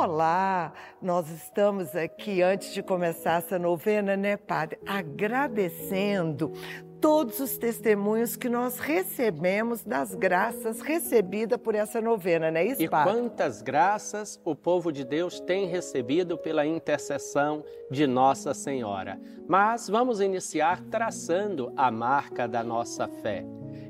[0.00, 0.72] Olá,
[1.02, 4.78] nós estamos aqui antes de começar essa novena, né, Padre?
[4.86, 6.52] Agradecendo
[7.00, 12.88] todos os testemunhos que nós recebemos das graças recebidas por essa novena, né, isso, E
[12.88, 13.12] padre?
[13.12, 19.20] quantas graças o povo de Deus tem recebido pela intercessão de Nossa Senhora.
[19.48, 23.44] Mas vamos iniciar traçando a marca da nossa fé.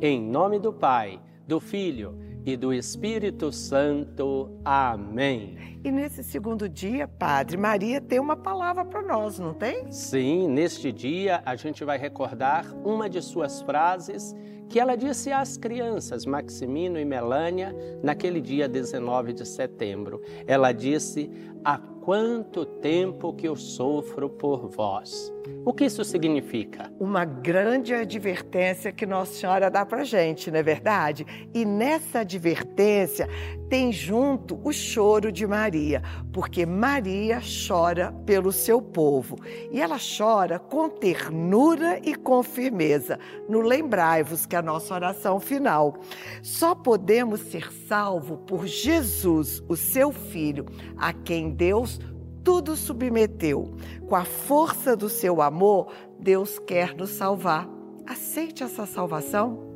[0.00, 4.50] Em nome do Pai, do Filho e do Espírito Santo.
[4.64, 5.78] Amém.
[5.84, 9.90] E nesse segundo dia, Padre, Maria tem uma palavra para nós, não tem?
[9.90, 14.34] Sim, neste dia a gente vai recordar uma de suas frases
[14.70, 20.22] que ela disse às crianças, Maximino e Melânia, naquele dia 19 de setembro.
[20.46, 21.28] Ela disse:
[21.64, 25.32] Há quanto tempo que eu sofro por vós.
[25.64, 26.90] O que isso significa?
[26.98, 31.26] Uma grande advertência que Nossa Senhora dá para gente, não é verdade?
[31.52, 33.28] E nessa advertência
[33.68, 39.36] tem junto o choro de Maria, porque Maria chora pelo seu povo.
[39.70, 43.18] E ela chora com ternura e com firmeza.
[43.48, 45.96] No lembrai-vos que a nossa oração final.
[46.42, 50.66] Só podemos ser salvos por Jesus, o seu filho,
[50.96, 51.98] a quem Deus
[52.44, 53.74] tudo submeteu.
[54.08, 57.68] Com a força do seu amor, Deus quer nos salvar.
[58.06, 59.68] Aceite essa salvação.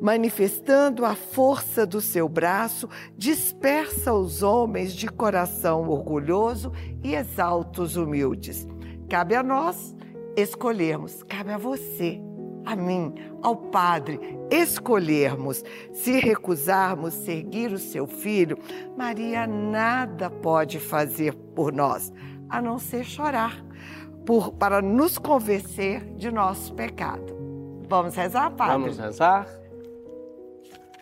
[0.00, 7.96] Manifestando a força do seu braço, dispersa os homens de coração orgulhoso e exalta os
[7.96, 8.66] humildes.
[9.08, 9.94] Cabe a nós
[10.36, 12.20] escolhermos, cabe a você
[12.64, 14.18] a mim, ao Padre,
[14.50, 15.62] escolhermos,
[15.92, 18.58] se recusarmos seguir o seu filho,
[18.96, 22.12] Maria nada pode fazer por nós,
[22.48, 23.64] a não ser chorar,
[24.24, 27.34] por, para nos convencer de nosso pecado.
[27.88, 28.72] Vamos rezar, Padre?
[28.74, 29.46] Vamos rezar.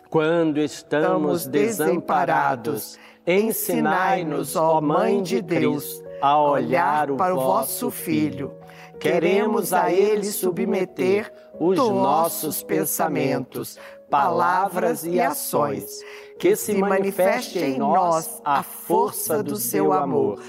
[0.09, 8.53] Quando estamos desamparados, ensinai-nos, ó Mãe de Deus, a olhar para o vosso Filho
[8.99, 13.77] Queremos a Ele submeter os nossos pensamentos,
[14.09, 16.01] palavras e ações,
[16.39, 20.41] que se manifeste em nós a força do seu amor.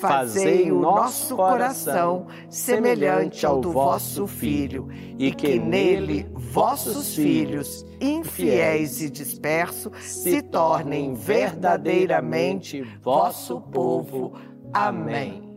[0.00, 4.88] Fazei o nosso coração semelhante ao do vosso Filho,
[5.18, 14.34] e que nele vossos filhos, infiéis e dispersos, se tornem verdadeiramente vosso povo.
[14.72, 15.47] Amém.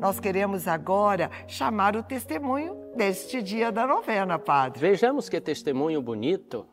[0.00, 4.80] Nós queremos agora chamar o testemunho deste dia da novena, Padre.
[4.80, 6.66] Vejamos que testemunho bonito.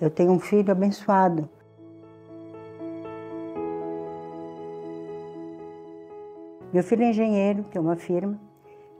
[0.00, 1.48] Eu tenho um filho abençoado.
[6.72, 8.40] Meu filho é engenheiro, tem uma firma,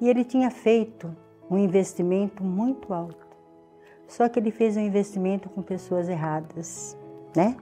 [0.00, 1.12] e ele tinha feito
[1.50, 3.26] um investimento muito alto.
[4.06, 6.96] Só que ele fez um investimento com pessoas erradas,
[7.34, 7.56] né?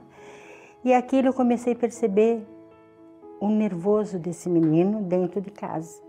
[0.83, 2.45] E aquilo eu comecei a perceber
[3.41, 5.99] o nervoso desse menino dentro de casa.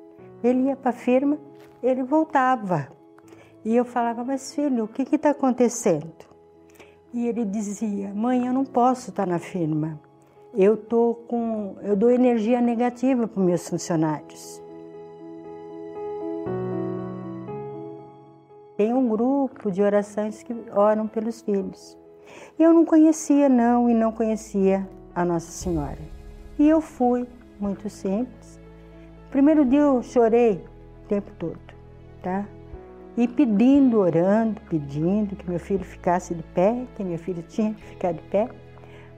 [0.45, 1.39] Ele ia para a firma,
[1.83, 2.89] ele voltava.
[3.65, 6.13] E eu falava, mas filho, o que está acontecendo?
[7.13, 9.99] E ele dizia, mãe, eu não posso estar tá na firma.
[10.55, 14.63] Eu tô com, eu dou energia negativa para meus funcionários.
[18.77, 21.97] Tem um grupo de orações que oram pelos filhos.
[22.59, 26.22] Eu não conhecia não e não conhecia a Nossa Senhora.
[26.59, 27.27] E eu fui,
[27.59, 28.61] muito simples.
[29.31, 30.63] Primeiro dia eu chorei
[31.05, 31.59] o tempo todo,
[32.23, 32.45] tá?
[33.17, 37.83] E pedindo, orando, pedindo que meu filho ficasse de pé, que meu filho tinha que
[37.83, 38.49] ficar de pé.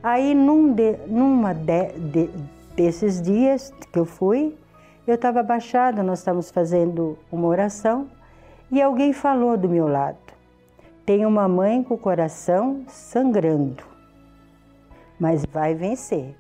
[0.03, 2.31] Aí, num de, numa de, de,
[2.77, 4.57] desses dias que eu fui,
[5.07, 8.09] eu estava abaixada, nós estávamos fazendo uma oração
[8.71, 10.19] e alguém falou do meu lado:
[11.07, 13.85] tem uma mãe com o coração sangrando,
[15.19, 16.35] mas vai vencer.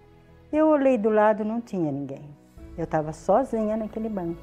[0.56, 2.22] Eu olhei do lado, não tinha ninguém.
[2.78, 4.40] Eu estava sozinha naquele banco.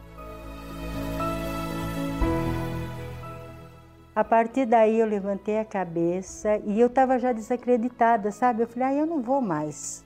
[4.13, 8.63] A partir daí eu levantei a cabeça e eu estava já desacreditada, sabe?
[8.63, 10.03] Eu falei, ah, eu não vou mais.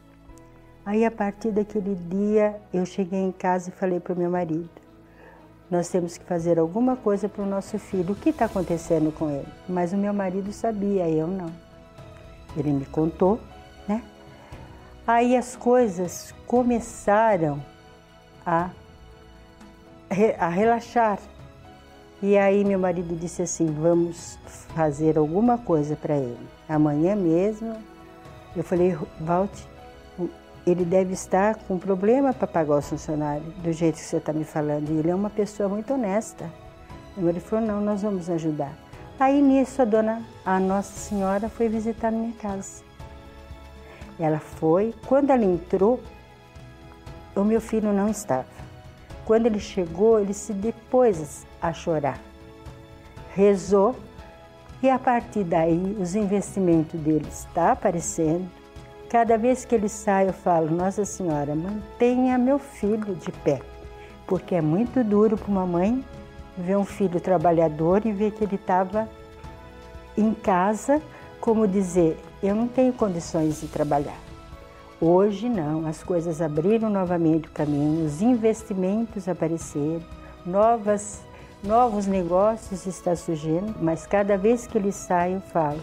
[0.86, 4.70] Aí a partir daquele dia eu cheguei em casa e falei para o meu marido,
[5.72, 9.32] nós temos que fazer alguma coisa para o nosso filho, o que está acontecendo com
[9.32, 9.52] ele?
[9.68, 11.52] Mas o meu marido sabia, eu não.
[12.56, 13.40] Ele me contou?
[15.08, 17.62] Aí as coisas começaram
[18.46, 18.70] a,
[20.40, 21.20] a relaxar.
[22.22, 24.40] E aí meu marido disse assim: vamos
[24.74, 26.48] fazer alguma coisa para ele.
[26.68, 27.76] Amanhã mesmo.
[28.56, 29.52] Eu falei, Walt,
[30.66, 34.46] ele deve estar com problema para pagar o funcionário, do jeito que você está me
[34.46, 34.90] falando.
[34.90, 36.50] E ele é uma pessoa muito honesta.
[37.18, 38.74] Ele falou, não, nós vamos ajudar.
[39.20, 42.85] Aí nisso a dona, a Nossa Senhora foi visitar minha casa.
[44.20, 46.00] Ela foi, quando ela entrou,
[47.36, 48.46] o meu filho não estava.
[49.26, 52.20] Quando ele chegou, ele se depois a chorar.
[53.34, 53.96] Rezou
[54.82, 58.48] e a partir daí os investimentos dele está aparecendo.
[59.10, 63.62] Cada vez que ele sai, eu falo: Nossa Senhora, mantenha meu filho de pé,
[64.28, 66.04] porque é muito duro para uma mãe
[66.58, 69.10] ver um filho trabalhador e ver que ele estava
[70.18, 71.02] em casa,
[71.42, 74.20] como dizer: Eu não tenho condições de trabalhar.
[75.00, 80.02] Hoje não, as coisas abriram novamente o caminho, os investimentos apareceram,
[80.46, 81.22] novas,
[81.62, 85.82] novos negócios estão surgindo, mas cada vez que ele sai eu falo,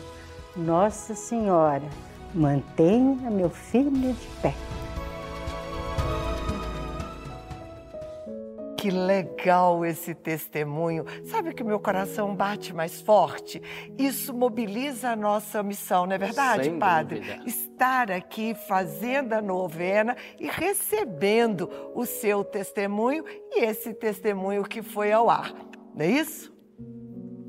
[0.57, 1.89] Nossa Senhora,
[2.35, 4.55] mantenha meu filho de pé.
[8.83, 11.05] Que legal esse testemunho.
[11.27, 13.63] Sabe que meu coração bate mais forte?
[13.97, 17.21] Isso mobiliza a nossa missão, não é verdade, Sem Padre?
[17.21, 17.45] Dúvida.
[17.47, 25.13] Estar aqui fazendo a novena e recebendo o seu testemunho e esse testemunho que foi
[25.13, 25.55] ao ar.
[25.95, 26.53] Não é isso?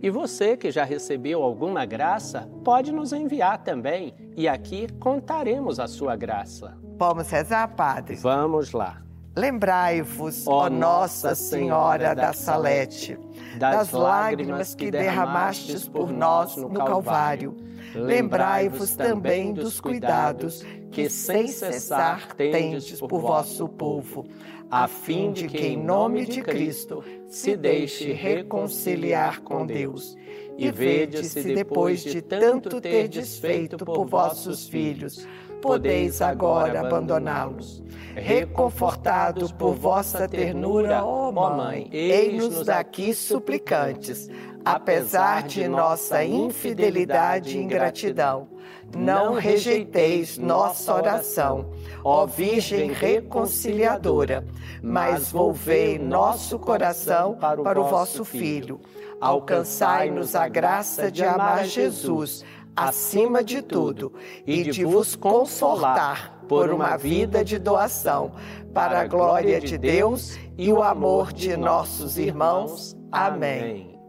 [0.04, 4.14] E você que já recebeu alguma graça, pode nos enviar também.
[4.38, 6.78] E aqui contaremos a sua graça.
[6.96, 8.18] Vamos rezar, Padre?
[8.18, 9.04] Vamos lá.
[9.36, 13.18] Lembrai-vos, ó Nossa Senhora da Salete,
[13.58, 17.56] das lágrimas que derramastes por nós no Calvário.
[17.96, 24.24] Lembrai-vos também dos cuidados que sem cessar tendes por vosso povo,
[24.70, 30.16] a fim de que, em nome de Cristo, se deixe reconciliar com Deus.
[30.56, 35.28] E vede se depois de tanto terdes feito por vossos filhos,
[35.63, 37.81] podeis agora abandoná-los.
[38.15, 44.30] Reconfortados por vossa ternura, ó Mãe, eis-nos daqui suplicantes,
[44.65, 48.50] apesar de nossa infidelidade e ingratidão.
[48.95, 51.71] Não rejeiteis nossa oração,
[52.04, 54.45] ó Virgem reconciliadora,
[54.83, 58.81] mas volvei nosso coração para o vosso Filho.
[59.19, 62.44] Alcançai-nos a graça de amar Jesus
[62.75, 64.14] acima de tudo
[64.46, 68.34] e de vos consolar por uma vida de doação,
[68.74, 72.96] para a glória de Deus e o amor de nossos irmãos.
[73.12, 74.00] Amém.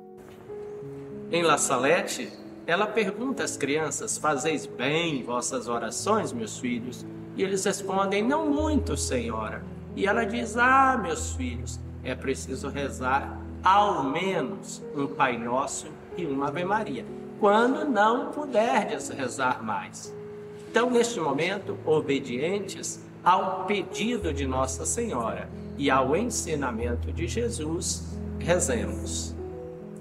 [1.31, 2.33] Em La Salete,
[2.67, 7.05] ela pergunta às crianças: Fazeis bem vossas orações, meus filhos?
[7.37, 9.65] E eles respondem: Não muito, Senhora.
[9.97, 16.27] E ela diz: Ah, meus filhos, é preciso rezar ao menos um Pai Nosso e
[16.27, 17.05] uma Ave Maria,
[17.45, 20.11] quando não puderdes rezar mais.
[20.71, 25.47] Então, neste momento, obedientes ao pedido de Nossa Senhora
[25.77, 29.37] e ao ensinamento de Jesus, rezemos.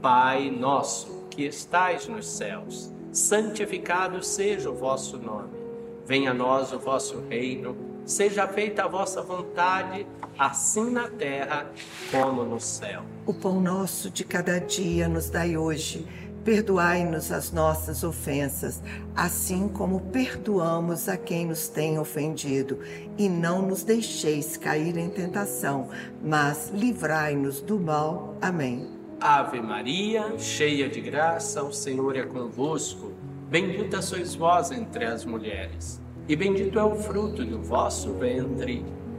[0.02, 5.50] Pai nosso que estais nos céus, santificado seja o vosso nome.
[6.06, 7.76] Venha a nós o vosso reino,
[8.06, 10.08] seja feita a vossa vontade,
[10.40, 11.70] assim na terra
[12.10, 13.04] como no céu.
[13.26, 16.08] O pão nosso de cada dia nos dai hoje.
[16.44, 18.82] Perdoai-nos as nossas ofensas,
[19.16, 22.80] assim como perdoamos a quem nos tem ofendido.
[23.18, 25.90] E não nos deixeis cair em tentação,
[26.22, 28.36] mas livrai-nos do mal.
[28.42, 28.88] Amém.
[29.22, 33.14] Ave Maria, cheia de graça, o Senhor é convosco.
[33.50, 38.84] Bendita sois vós entre as mulheres, e bendito é o fruto do vosso ventre,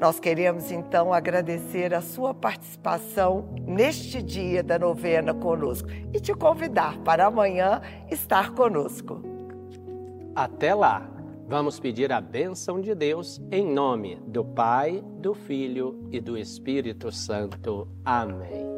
[0.00, 6.98] Nós queremos então agradecer a sua participação neste dia da novena conosco e te convidar
[6.98, 9.20] para amanhã estar conosco.
[10.36, 11.10] Até lá,
[11.48, 17.10] vamos pedir a bênção de Deus em nome do Pai, do Filho e do Espírito
[17.10, 17.88] Santo.
[18.04, 18.77] Amém.